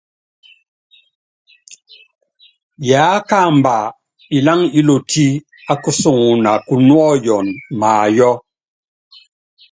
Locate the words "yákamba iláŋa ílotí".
2.89-5.25